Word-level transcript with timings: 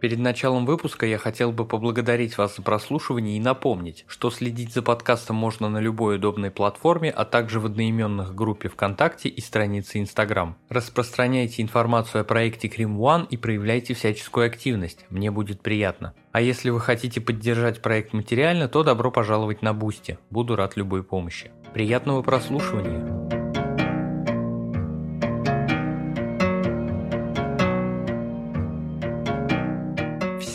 Перед 0.00 0.20
началом 0.20 0.64
выпуска 0.64 1.06
я 1.06 1.18
хотел 1.18 1.50
бы 1.50 1.64
поблагодарить 1.64 2.38
вас 2.38 2.54
за 2.54 2.62
прослушивание 2.62 3.36
и 3.36 3.40
напомнить, 3.40 4.04
что 4.06 4.30
следить 4.30 4.72
за 4.72 4.80
подкастом 4.80 5.34
можно 5.34 5.68
на 5.68 5.78
любой 5.78 6.16
удобной 6.16 6.52
платформе, 6.52 7.10
а 7.10 7.24
также 7.24 7.58
в 7.58 7.66
одноименных 7.66 8.32
группе 8.32 8.68
ВКонтакте 8.68 9.28
и 9.28 9.40
странице 9.40 9.98
Инстаграм. 9.98 10.56
Распространяйте 10.68 11.62
информацию 11.62 12.20
о 12.20 12.24
проекте 12.24 12.68
Крим 12.68 12.96
One 13.00 13.26
и 13.28 13.36
проявляйте 13.36 13.94
всяческую 13.94 14.46
активность, 14.46 15.04
мне 15.10 15.32
будет 15.32 15.62
приятно. 15.62 16.14
А 16.30 16.40
если 16.40 16.70
вы 16.70 16.78
хотите 16.78 17.20
поддержать 17.20 17.82
проект 17.82 18.12
материально, 18.12 18.68
то 18.68 18.84
добро 18.84 19.10
пожаловать 19.10 19.62
на 19.62 19.74
Бусти, 19.74 20.18
буду 20.30 20.54
рад 20.54 20.76
любой 20.76 21.02
помощи. 21.02 21.50
Приятного 21.74 22.22
прослушивания! 22.22 23.47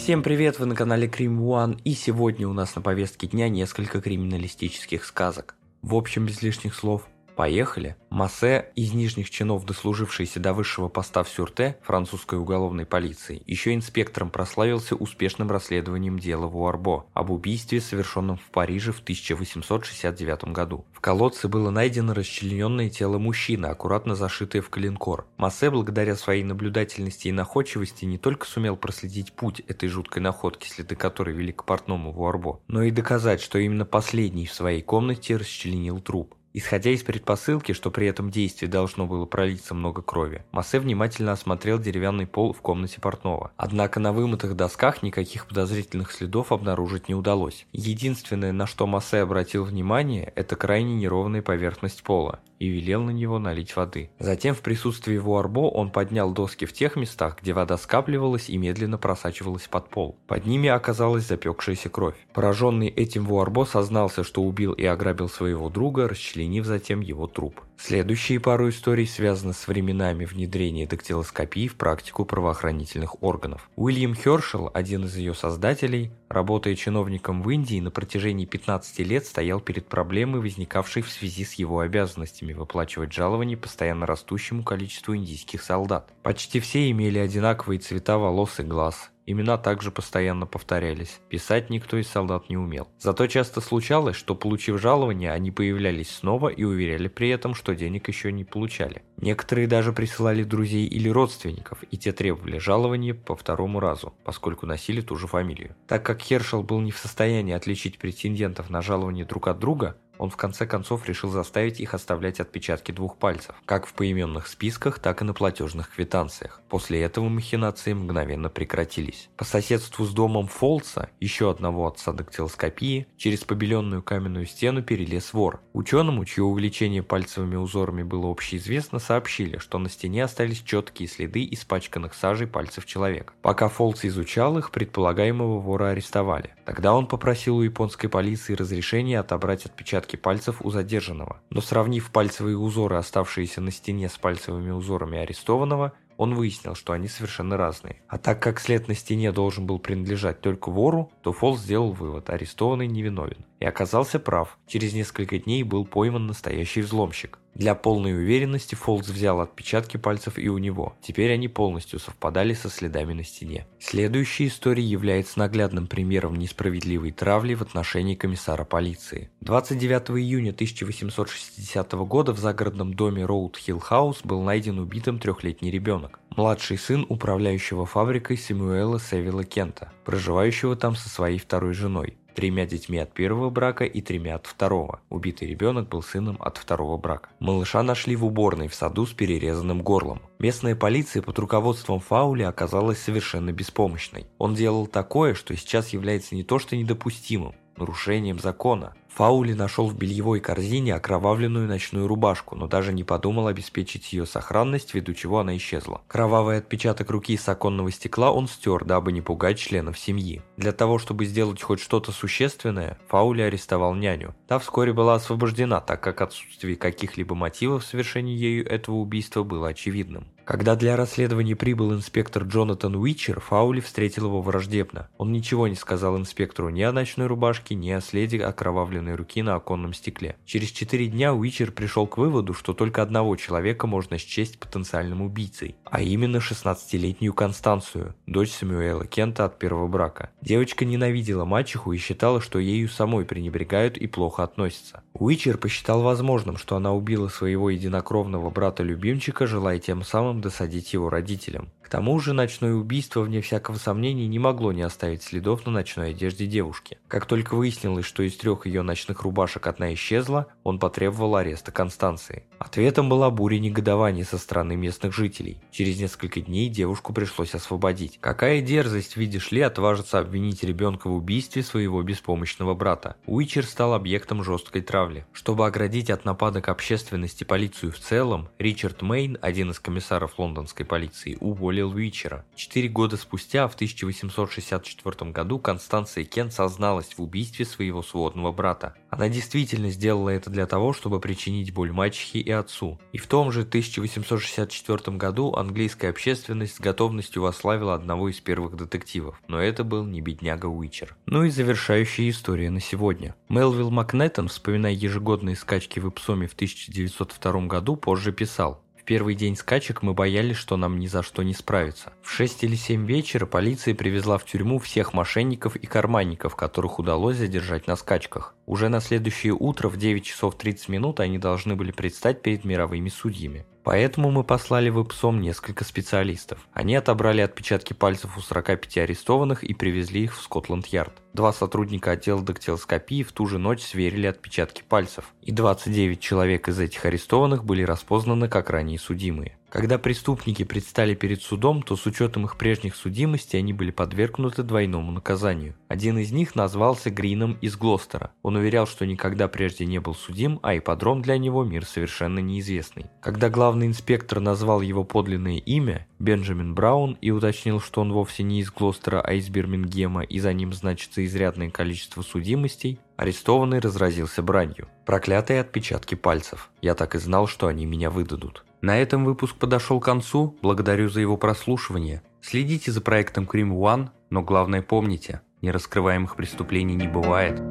Всем 0.04 0.22
привет, 0.22 0.60
вы 0.60 0.66
на 0.66 0.76
канале 0.76 1.08
Крим 1.08 1.40
One, 1.40 1.80
и 1.86 1.94
сегодня 1.94 2.46
у 2.46 2.52
нас 2.52 2.76
на 2.76 2.82
повестке 2.82 3.26
дня 3.26 3.48
несколько 3.48 4.02
криминалистических 4.02 5.06
сказок. 5.06 5.56
В 5.82 5.96
общем, 5.96 6.26
без 6.26 6.42
лишних 6.42 6.76
слов, 6.76 7.08
Поехали. 7.36 7.96
Массе, 8.10 8.72
из 8.76 8.94
нижних 8.94 9.30
чинов 9.32 9.66
дослужившийся 9.66 10.40
до 10.40 10.54
высшего 10.54 10.88
поста 10.88 11.24
в 11.24 11.30
Сюрте 11.30 11.78
французской 11.82 12.38
уголовной 12.38 12.86
полиции, 12.86 13.42
еще 13.48 13.74
инспектором 13.74 14.30
прославился 14.30 14.96
успешным 14.96 15.50
расследованием 15.50 16.20
дела 16.20 16.46
Вуарбо 16.46 17.08
об 17.14 17.32
убийстве, 17.32 17.82
совершенном 17.82 18.38
в 18.38 18.52
Париже 18.52 18.92
в 18.92 19.00
1869 19.00 20.46
году. 20.46 20.86
В 20.94 21.00
колодце 21.00 21.48
было 21.48 21.72
найдено 21.72 22.14
расчлененное 22.14 22.90
тело 22.90 23.18
мужчины, 23.18 23.66
аккуратно 23.66 24.16
зашитое 24.16 24.62
в 24.62 24.70
коленкор. 24.70 25.26
Массе, 25.38 25.72
благодаря 25.72 26.16
своей 26.16 26.44
наблюдательности 26.44 27.30
и 27.30 27.32
находчивости, 27.32 28.06
не 28.06 28.20
только 28.20 28.46
сумел 28.46 28.78
проследить 28.78 29.34
путь 29.34 29.62
этой 29.62 29.90
жуткой 29.90 30.22
находки, 30.22 30.68
следы 30.68 30.96
которой 30.96 31.34
вели 31.36 31.52
к 31.52 31.66
портному 31.66 32.12
Вуарбо, 32.12 32.62
но 32.68 32.84
и 32.84 32.92
доказать, 32.92 33.42
что 33.42 33.58
именно 33.58 33.86
последний 33.86 34.46
в 34.46 34.54
своей 34.54 34.84
комнате 34.84 35.36
расчленил 35.36 36.00
труп. 36.00 36.36
Исходя 36.56 36.92
из 36.92 37.02
предпосылки, 37.02 37.72
что 37.72 37.90
при 37.90 38.06
этом 38.06 38.30
действии 38.30 38.68
должно 38.68 39.08
было 39.08 39.26
пролиться 39.26 39.74
много 39.74 40.04
крови, 40.04 40.44
Массе 40.52 40.80
внимательно 40.80 41.32
осмотрел 41.32 41.80
деревянный 41.80 42.28
пол 42.28 42.54
в 42.54 42.62
комнате 42.62 43.02
портного. 43.02 43.52
Однако 43.58 44.00
на 44.00 44.14
вымытых 44.14 44.56
досках 44.56 45.02
никаких 45.02 45.48
подозрительных 45.48 46.12
следов 46.12 46.52
обнаружить 46.52 47.10
не 47.10 47.16
удалось. 47.16 47.66
Единственное, 47.72 48.52
на 48.52 48.68
что 48.68 48.86
Массе 48.86 49.18
обратил 49.18 49.64
внимание, 49.64 50.32
это 50.36 50.56
крайне 50.56 50.94
неровная 50.94 51.42
поверхность 51.42 52.04
пола 52.04 52.40
и 52.60 52.68
велел 52.68 53.04
на 53.04 53.12
него 53.12 53.40
налить 53.40 53.76
воды. 53.76 54.10
Затем 54.20 54.56
в 54.56 54.62
присутствии 54.62 55.18
Вуарбо 55.18 55.70
он 55.72 55.92
поднял 55.92 56.32
доски 56.32 56.66
в 56.66 56.74
тех 56.74 56.96
местах, 56.96 57.38
где 57.42 57.54
вода 57.54 57.78
скапливалась 57.78 58.50
и 58.50 58.58
медленно 58.58 58.98
просачивалась 58.98 59.68
под 59.68 59.90
пол. 59.90 60.18
Под 60.28 60.46
ними 60.46 60.70
оказалась 60.70 61.28
запекшаяся 61.28 61.90
кровь. 61.90 62.16
Пораженный 62.34 62.88
этим 62.88 63.26
Вуарбо 63.26 63.66
сознался, 63.66 64.24
что 64.24 64.44
убил 64.44 64.74
и 64.74 64.86
ограбил 64.86 65.30
своего 65.30 65.70
друга, 65.70 66.08
расчленив 66.08 66.66
затем 66.66 67.02
его 67.02 67.28
труп. 67.28 67.62
Следующие 67.78 68.40
пару 68.40 68.70
историй 68.70 69.06
связаны 69.06 69.54
с 69.54 69.68
временами 69.68 70.26
внедрения 70.26 70.88
дактилоскопии 70.88 71.68
в 71.68 71.76
практику 71.76 72.26
правоохранительных 72.26 73.22
органов. 73.22 73.70
Уильям 73.76 74.16
Хершел, 74.16 74.72
один 74.74 75.06
из 75.06 75.18
ее 75.18 75.34
создателей, 75.34 76.12
работая 76.30 76.76
чиновником 76.76 77.42
в 77.42 77.50
Индии, 77.50 77.80
на 77.80 77.92
протяжении 77.92 78.46
15 78.46 79.00
лет 79.00 79.26
стоял 79.26 79.60
перед 79.60 79.88
проблемой, 79.88 80.42
возникавшей 80.42 81.02
в 81.02 81.10
связи 81.10 81.44
с 81.44 81.54
его 81.54 81.80
обязанностями 81.80 82.54
выплачивать 82.54 83.14
жалования 83.14 83.58
постоянно 83.58 84.06
растущему 84.06 84.64
количеству 84.64 85.16
индийских 85.16 85.62
солдат. 85.62 86.12
Почти 86.24 86.60
все 86.60 86.90
имели 86.90 87.20
одинаковые 87.20 87.80
цвета 87.80 88.18
волос 88.18 88.60
и 88.60 88.64
глаз, 88.64 89.12
Имена 89.26 89.58
также 89.58 89.92
постоянно 89.92 90.46
повторялись. 90.46 91.20
Писать 91.30 91.70
никто 91.70 91.98
из 91.98 92.08
солдат 92.08 92.50
не 92.50 92.58
умел. 92.58 92.90
Зато 93.00 93.28
часто 93.28 93.62
случалось, 93.62 94.16
что 94.16 94.36
получив 94.36 94.82
жалование, 94.82 95.32
они 95.32 95.52
появлялись 95.52 96.10
снова 96.10 96.50
и 96.50 96.64
уверяли 96.64 97.08
при 97.08 97.30
этом, 97.30 97.56
что 97.56 97.74
денег 97.74 98.08
еще 98.10 98.32
не 98.32 98.44
получали. 98.44 99.04
Некоторые 99.18 99.68
даже 99.68 99.94
присылали 99.94 100.44
друзей 100.44 100.86
или 100.86 101.08
родственников, 101.08 101.84
и 101.90 101.98
те 101.98 102.12
требовали 102.12 102.58
жалования 102.58 103.14
по 103.14 103.36
второму 103.36 103.80
разу, 103.80 104.14
поскольку 104.26 104.66
носили 104.66 105.02
ту 105.02 105.16
же 105.16 105.28
фамилию. 105.28 105.76
Так 105.88 106.06
как 106.06 106.22
Хершел 106.22 106.64
был 106.64 106.82
не 106.82 106.92
в 106.92 106.98
состоянии 106.98 107.54
отличить 107.54 108.00
претендентов 108.00 108.70
на 108.70 108.82
жалование 108.82 109.26
друг 109.26 109.48
от 109.48 109.60
друга, 109.60 109.96
он 110.18 110.30
в 110.30 110.38
конце 110.38 110.66
концов 110.66 111.08
решил 111.08 111.30
заставить 111.30 111.80
их 111.80 111.94
оставлять 111.94 112.40
отпечатки 112.40 112.92
двух 112.92 113.18
пальцев, 113.18 113.56
как 113.66 113.86
в 113.86 113.94
поименных 113.94 114.48
списках, 114.48 115.00
так 115.00 115.22
и 115.22 115.26
на 115.26 115.34
платежных 115.34 115.90
квитанциях. 115.90 116.62
После 116.70 117.02
этого 117.02 117.30
махинации 117.30 117.94
мгновенно 117.94 118.50
прекратились. 118.50 119.30
По 119.38 119.46
соседству 119.46 120.06
с 120.06 120.14
домом 120.14 120.48
Фолца, 120.48 121.10
еще 121.20 121.50
одного 121.50 121.88
отца 121.88 122.14
дактилоскопии, 122.14 123.08
через 123.18 123.44
побеленную 123.44 124.04
каменную 124.04 124.46
стену 124.46 124.84
перелез 124.84 125.34
вор. 125.34 125.62
Ученому, 125.74 126.26
чье 126.26 126.44
увлечение 126.44 127.04
пальцевыми 127.04 127.56
узорами 127.56 128.04
было 128.04 128.30
общеизвестно, 128.30 129.00
сообщили, 129.00 129.58
что 129.58 129.78
на 129.78 129.90
стене 129.90 130.24
остались 130.24 130.62
четкие 130.62 131.08
следы 131.08 131.48
испачканных 131.52 132.14
сажей 132.14 132.48
пальцев 132.48 132.86
человека. 132.86 133.34
Пока 133.42 133.68
Фолц 133.68 134.06
изучал 134.06 134.58
их, 134.58 134.72
предполагаемого 134.72 135.60
вора 135.60 135.90
арестовали. 135.90 136.56
Тогда 136.66 136.94
он 136.94 137.08
попросил 137.08 137.58
у 137.58 137.62
японской 137.62 138.08
полиции 138.08 138.54
разрешения 138.54 139.20
отобрать 139.20 139.66
отпечатки 139.66 140.03
отпечатки 140.04 140.16
пальцев 140.16 140.62
у 140.62 140.70
задержанного, 140.70 141.42
но 141.50 141.62
сравнив 141.62 142.12
пальцевые 142.12 142.58
узоры, 142.58 142.98
оставшиеся 142.98 143.62
на 143.62 143.72
стене 143.72 144.10
с 144.10 144.18
пальцевыми 144.18 144.72
узорами 144.72 145.18
арестованного, 145.18 145.94
он 146.18 146.36
выяснил, 146.36 146.76
что 146.76 146.94
они 146.94 147.08
совершенно 147.08 147.58
разные. 147.58 148.02
А 148.08 148.18
так 148.18 148.42
как 148.42 148.60
след 148.60 148.88
на 148.88 148.94
стене 148.94 149.32
должен 149.32 149.66
был 149.66 149.80
принадлежать 149.80 150.42
только 150.42 150.70
вору, 150.70 151.12
то 151.24 151.32
Фолл 151.32 151.58
сделал 151.58 151.92
вывод, 151.92 152.30
арестованный 152.30 152.88
невиновен. 152.88 153.46
И 153.64 153.66
оказался 153.66 154.20
прав, 154.20 154.58
через 154.68 154.92
несколько 154.92 155.40
дней 155.40 155.64
был 155.64 155.86
пойман 155.86 156.28
настоящий 156.28 156.82
взломщик. 156.82 157.40
Для 157.56 157.76
полной 157.76 158.14
уверенности 158.14 158.76
Фолз 158.76 159.08
взял 159.08 159.40
отпечатки 159.40 159.96
пальцев 159.96 160.38
и 160.38 160.50
у 160.50 160.58
него. 160.58 160.98
Теперь 161.02 161.32
они 161.32 161.48
полностью 161.48 162.00
совпадали 162.00 162.56
со 162.56 162.68
следами 162.68 163.14
на 163.14 163.24
стене. 163.24 163.66
Следующая 163.80 164.48
история 164.48 164.84
является 164.84 165.40
наглядным 165.40 165.88
примером 165.88 166.36
несправедливой 166.36 167.12
травли 167.12 167.54
в 167.54 167.62
отношении 167.62 168.16
комиссара 168.16 168.66
полиции. 168.66 169.30
29 169.40 170.20
июня 170.20 170.50
1860 170.50 171.94
года 171.94 172.34
в 172.34 172.40
загородном 172.40 172.94
доме 172.94 173.24
Роуд 173.24 173.56
Хилл 173.56 173.80
Хаус 173.80 174.24
был 174.26 174.42
найден 174.42 174.78
убитым 174.78 175.20
трехлетний 175.20 175.72
ребенок. 175.72 176.20
Младший 176.36 176.78
сын 176.78 177.06
управляющего 177.08 177.86
фабрикой 177.86 178.38
Сэмюэла 178.38 179.00
Севилла 179.00 179.46
Кента, 179.46 179.94
проживающего 180.04 180.76
там 180.76 180.98
со 180.98 181.08
своей 181.08 181.38
второй 181.38 181.74
женой 181.74 182.18
тремя 182.34 182.66
детьми 182.66 182.98
от 182.98 183.14
первого 183.14 183.50
брака 183.50 183.86
и 183.86 184.02
тремя 184.02 184.36
от 184.36 184.48
второго. 184.48 185.02
Убитый 185.10 185.48
ребенок 185.48 185.90
был 185.90 186.02
сыном 186.02 186.38
от 186.40 186.58
второго 186.58 186.98
брака. 186.98 187.30
Малыша 187.40 187.84
нашли 187.84 188.16
в 188.16 188.26
уборной 188.26 188.68
в 188.68 188.76
саду 188.76 189.06
с 189.06 189.14
перерезанным 189.14 189.82
горлом. 189.82 190.22
Местная 190.40 190.76
полиция 190.76 191.22
под 191.22 191.40
руководством 191.40 192.00
Фаули 192.00 192.44
оказалась 192.44 193.00
совершенно 193.00 193.52
беспомощной. 193.52 194.28
Он 194.38 194.56
делал 194.56 194.88
такое, 194.88 195.34
что 195.34 195.56
сейчас 195.56 195.90
является 195.90 196.36
не 196.36 196.44
то 196.44 196.60
что 196.60 196.76
недопустимым, 196.76 197.56
нарушением 197.78 198.40
закона. 198.40 198.96
Фаули 199.16 199.54
нашел 199.54 199.88
в 199.88 199.96
бельевой 199.96 200.40
корзине 200.40 200.96
окровавленную 200.96 201.68
ночную 201.68 202.08
рубашку, 202.08 202.56
но 202.56 202.68
даже 202.68 202.94
не 202.94 203.04
подумал 203.04 203.46
обеспечить 203.46 204.12
ее 204.12 204.26
сохранность, 204.26 204.94
ввиду 204.94 205.14
чего 205.14 205.40
она 205.40 205.56
исчезла. 205.56 206.02
Кровавый 206.08 206.58
отпечаток 206.58 207.12
руки 207.12 207.38
с 207.38 207.48
оконного 207.48 207.92
стекла 207.92 208.32
он 208.32 208.48
стер, 208.48 208.86
дабы 208.86 209.12
не 209.12 209.22
пугать 209.22 209.60
членов 209.60 210.00
семьи. 210.00 210.42
Для 210.58 210.72
того, 210.72 210.98
чтобы 210.98 211.26
сделать 211.26 211.62
хоть 211.62 211.80
что-то 211.80 212.12
существенное, 212.12 212.98
Фаули 213.08 213.44
арестовал 213.44 213.94
няню. 213.94 214.34
Та 214.48 214.58
вскоре 214.58 214.94
была 214.94 215.16
освобождена, 215.16 215.80
так 215.80 216.02
как 216.02 216.22
отсутствие 216.22 216.76
каких-либо 216.76 217.36
мотивов 217.36 217.84
в 217.84 217.88
совершении 217.88 218.36
ею 218.36 218.68
этого 218.68 218.96
убийства 218.96 219.44
было 219.44 219.68
очевидным. 219.68 220.26
Когда 220.46 220.76
для 220.76 220.98
расследования 220.98 221.56
прибыл 221.56 221.94
инспектор 221.94 222.44
Джонатан 222.44 222.96
Уичер, 222.96 223.40
Фаули 223.40 223.80
встретил 223.80 224.26
его 224.26 224.42
враждебно. 224.42 225.08
Он 225.18 225.32
ничего 225.32 225.70
не 225.70 225.76
сказал 225.76 226.18
инспектору 226.18 226.68
ни 226.70 226.82
о 226.82 226.92
ночной 226.92 227.28
рубашке, 227.28 227.76
ни 227.76 227.90
о 227.92 228.02
следе 228.02 228.44
окровавленной 228.44 229.03
руки 229.12 229.42
на 229.42 229.56
оконном 229.56 229.94
стекле. 229.94 230.38
Через 230.46 230.70
четыре 230.70 231.08
дня 231.08 231.34
Уичер 231.34 231.72
пришел 231.72 232.08
к 232.08 232.18
выводу, 232.18 232.54
что 232.54 232.74
только 232.74 233.02
одного 233.02 233.36
человека 233.36 233.86
можно 233.88 234.18
счесть 234.18 234.60
потенциальным 234.60 235.22
убийцей, 235.22 235.76
а 235.84 236.02
именно 236.02 236.38
16-летнюю 236.38 237.34
Констанцию, 237.34 238.16
дочь 238.26 238.52
Самуэла 238.52 239.06
Кента 239.06 239.46
от 239.46 239.60
первого 239.60 239.88
брака. 239.88 240.30
Девочка 240.42 240.86
ненавидела 240.86 241.46
мачеху 241.46 241.92
и 241.92 241.98
считала, 241.98 242.42
что 242.42 242.60
ею 242.60 242.88
самой 242.88 243.26
пренебрегают 243.26 243.98
и 243.98 244.08
плохо 244.08 244.44
относятся. 244.44 245.04
Уичер 245.14 245.58
посчитал 245.58 246.02
возможным, 246.02 246.58
что 246.58 246.76
она 246.76 246.94
убила 246.94 247.28
своего 247.28 247.70
единокровного 247.70 248.50
брата-любимчика, 248.50 249.46
желая 249.46 249.80
тем 249.80 250.04
самым 250.04 250.42
досадить 250.42 250.94
его 250.94 251.10
родителям. 251.10 251.70
Тому 251.94 252.20
же 252.20 252.34
ночное 252.34 252.74
убийство, 252.74 253.22
вне 253.22 253.40
всякого 253.42 253.76
сомнения, 253.76 254.26
не 254.26 254.40
могло 254.40 254.72
не 254.72 254.82
оставить 254.82 255.22
следов 255.22 255.68
на 255.68 255.72
ночной 255.72 256.10
одежде 256.10 256.48
девушки. 256.48 256.98
Как 257.08 257.28
только 257.28 257.54
выяснилось, 257.54 258.08
что 258.08 258.24
из 258.24 258.36
трех 258.36 258.66
ее 258.66 258.82
ночных 258.82 259.22
рубашек 259.22 259.68
одна 259.68 259.94
исчезла, 259.94 260.48
он 260.64 260.80
потребовал 260.80 261.36
ареста 261.36 261.72
Констанции. 261.72 262.48
Ответом 262.58 263.10
была 263.10 263.30
буря 263.30 263.60
негодования 263.60 264.24
со 264.24 264.40
стороны 264.40 264.76
местных 264.76 265.14
жителей. 265.14 265.62
Через 265.70 266.00
несколько 266.00 266.42
дней 266.42 266.68
девушку 266.68 267.14
пришлось 267.14 267.54
освободить. 267.54 268.18
Какая 268.20 268.62
дерзость, 268.62 269.16
видишь 269.16 269.52
ли, 269.52 269.62
отважиться 269.62 270.18
обвинить 270.18 270.64
ребенка 270.64 271.10
в 271.10 271.14
убийстве 271.14 271.62
своего 271.62 272.02
беспомощного 272.02 272.74
брата. 272.74 273.18
Уичер 273.28 273.66
стал 273.68 273.94
объектом 273.94 274.44
жесткой 274.44 274.82
травли. 274.82 275.28
Чтобы 275.32 275.68
оградить 275.68 276.10
от 276.10 276.26
нападок 276.26 276.70
общественности 276.70 277.44
полицию 277.44 277.92
в 277.92 278.00
целом, 278.00 278.50
Ричард 278.58 279.04
Мейн, 279.04 279.38
один 279.42 279.70
из 279.70 279.80
комиссаров 279.80 280.40
лондонской 280.40 280.88
полиции, 280.88 281.38
уволил 281.40 281.83
Уичера. 281.86 282.46
Четыре 282.56 282.90
года 282.90 283.18
спустя, 283.18 283.68
в 283.68 283.76
1864 283.76 285.32
году, 285.32 285.60
Констанция 285.60 286.24
Кент 286.24 286.54
созналась 286.54 287.14
в 287.18 287.22
убийстве 287.22 287.66
своего 287.66 288.02
сводного 288.02 288.52
брата. 288.52 288.96
Она 289.10 289.30
действительно 289.30 289.90
сделала 289.90 290.30
это 290.30 290.50
для 290.50 290.66
того, 290.66 290.94
чтобы 290.94 291.20
причинить 291.20 291.74
боль 291.74 291.92
мачехе 291.92 292.40
и 292.40 292.52
отцу. 292.52 293.00
И 293.12 293.18
в 293.18 293.28
том 293.28 293.52
же 293.52 293.62
1864 293.62 295.18
году 295.18 295.54
английская 295.54 296.10
общественность 296.10 296.76
с 296.76 296.80
готовностью 296.80 297.42
восславила 297.42 297.94
одного 297.94 298.30
из 298.30 298.40
первых 298.40 298.76
детективов, 298.76 299.42
но 299.48 299.62
это 299.62 299.84
был 299.84 300.06
не 300.06 300.22
бедняга 300.22 300.66
Уичер. 300.66 301.16
Ну 301.26 301.44
и 301.44 301.50
завершающая 301.50 302.30
история 302.30 302.70
на 302.70 302.80
сегодня. 302.80 303.36
Мелвилл 303.50 303.92
Макнеттон, 303.92 304.48
вспоминая 304.48 304.94
ежегодные 304.94 305.56
скачки 305.56 306.00
в 306.00 306.10
Ипсоме 306.10 306.48
в 306.48 306.54
1902 306.54 307.68
году, 307.68 307.96
позже 307.96 308.32
писал 308.32 308.84
в 309.04 309.06
первый 309.06 309.36
день 309.36 309.58
скачек 309.58 310.02
мы 310.02 310.14
боялись, 310.14 310.56
что 310.56 310.78
нам 310.78 310.98
ни 310.98 311.08
за 311.08 311.24
что 311.24 311.44
не 311.44 311.54
справиться. 311.54 312.14
В 312.22 312.32
6 312.32 312.64
или 312.64 312.78
7 312.78 313.06
вечера 313.06 313.46
полиция 313.46 313.94
привезла 313.94 314.38
в 314.38 314.46
тюрьму 314.46 314.80
всех 314.80 315.14
мошенников 315.14 315.76
и 315.76 315.86
карманников, 315.86 316.56
которых 316.56 317.00
удалось 317.00 317.36
задержать 317.36 317.86
на 317.86 317.98
скачках. 317.98 318.56
Уже 318.66 318.88
на 318.88 319.02
следующее 319.02 319.52
утро 319.60 319.90
в 319.90 319.98
9 319.98 320.24
часов 320.24 320.58
30 320.58 320.88
минут 320.88 321.20
они 321.20 321.38
должны 321.38 321.76
были 321.76 321.92
предстать 321.92 322.42
перед 322.42 322.64
мировыми 322.64 323.10
судьями. 323.10 323.66
Поэтому 323.84 324.32
мы 324.32 324.44
послали 324.44 324.90
в 324.90 325.02
ИПСОМ 325.02 325.42
несколько 325.42 325.84
специалистов. 325.84 326.60
Они 326.72 326.96
отобрали 326.96 327.42
отпечатки 327.42 327.94
пальцев 327.94 328.38
у 328.38 328.42
45 328.42 328.98
арестованных 329.00 329.64
и 329.64 329.74
привезли 329.74 330.24
их 330.24 330.38
в 330.38 330.42
Скотланд-Ярд. 330.42 331.22
Два 331.34 331.52
сотрудника 331.52 332.12
отдела 332.12 332.42
дактилоскопии 332.42 333.24
в 333.24 333.32
ту 333.32 333.46
же 333.46 333.58
ночь 333.58 333.82
сверили 333.82 334.28
отпечатки 334.28 334.84
пальцев, 334.88 335.34
и 335.42 335.52
29 335.52 336.20
человек 336.20 336.70
из 336.70 336.80
этих 336.80 337.06
арестованных 337.06 337.66
были 337.66 337.84
распознаны 337.84 338.48
как 338.48 338.70
ранее 338.70 339.00
судимые. 339.00 339.58
Когда 339.74 339.98
преступники 339.98 340.64
предстали 340.64 341.16
перед 341.16 341.42
судом, 341.42 341.82
то 341.82 341.96
с 341.96 342.06
учетом 342.06 342.46
их 342.46 342.58
прежних 342.58 342.96
судимостей 342.96 343.58
они 343.58 343.74
были 343.74 343.90
подвергнуты 343.90 344.62
двойному 344.62 345.12
наказанию. 345.12 345.74
Один 345.88 346.20
из 346.20 346.32
них 346.32 346.54
назвался 346.54 347.10
Грином 347.10 347.58
из 347.60 347.76
Глостера. 347.76 348.30
Он 348.44 348.56
уверял, 348.56 348.86
что 348.86 349.08
никогда 349.08 349.48
прежде 349.48 349.88
не 349.88 349.98
был 349.98 350.14
судим, 350.14 350.60
а 350.62 350.78
ипподром 350.78 351.24
для 351.24 351.40
него 351.40 351.64
мир 351.64 351.88
совершенно 351.88 352.38
неизвестный. 352.38 353.08
Когда 353.20 353.50
главный 353.50 353.88
инспектор 353.88 354.40
назвал 354.40 354.82
его 354.82 355.04
подлинное 355.04 355.58
имя, 355.58 356.06
Бенджамин 356.20 356.76
Браун, 356.76 357.18
и 357.20 357.32
уточнил, 357.32 357.80
что 357.80 358.02
он 358.02 358.14
вовсе 358.14 358.44
не 358.44 358.60
из 358.60 358.70
Глостера, 358.70 359.22
а 359.22 359.34
из 359.34 359.50
Бирмингема, 359.50 360.22
и 360.22 360.38
за 360.38 360.54
ним 360.54 360.72
значится 360.74 361.26
изрядное 361.26 361.72
количество 361.72 362.22
судимостей, 362.22 363.00
арестованный 363.18 363.80
разразился 363.80 364.44
бранью. 364.44 364.88
Проклятые 365.08 365.62
отпечатки 365.62 366.14
пальцев. 366.14 366.70
Я 366.84 366.94
так 366.94 367.16
и 367.16 367.18
знал, 367.18 367.48
что 367.48 367.66
они 367.66 367.88
меня 367.88 368.12
выдадут. 368.12 368.64
На 368.84 368.98
этом 368.98 369.24
выпуск 369.24 369.56
подошел 369.56 370.02
к 370.02 370.04
концу, 370.04 370.58
благодарю 370.62 371.08
за 371.08 371.22
его 371.22 371.38
прослушивание. 371.38 372.22
Следите 372.42 372.92
за 372.92 373.00
проектом 373.00 373.46
Cream 373.46 373.70
One, 373.70 374.10
но 374.30 374.42
главное 374.42 374.82
помните, 374.82 375.40
нераскрываемых 375.62 376.36
преступлений 376.36 376.96
не 376.96 377.08
бывает. 377.08 377.62